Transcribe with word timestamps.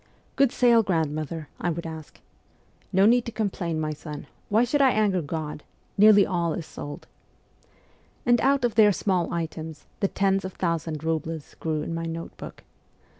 'Good 0.35 0.51
sale, 0.51 0.81
grandmother?' 0.81 1.47
I 1.61 1.69
would 1.69 1.85
ask.' 1.85 2.19
No 2.91 3.05
need 3.05 3.23
to 3.25 3.31
complain, 3.31 3.79
my 3.79 3.93
son. 3.93 4.25
Why 4.49 4.63
should 4.63 4.81
I 4.81 4.89
anger 4.89 5.21
God? 5.21 5.61
Nearly 5.95 6.25
all 6.25 6.53
is 6.53 6.65
sold.' 6.65 7.05
And 8.25 8.41
out 8.41 8.65
of 8.65 8.73
their 8.73 8.93
small 8.93 9.31
items 9.31 9.85
the 9.99 10.07
tens 10.07 10.43
of 10.43 10.53
thousand 10.53 11.03
roubles 11.03 11.53
grew 11.59 11.83
in 11.83 11.93
my 11.93 12.05
note 12.07 12.35
book. 12.37 12.63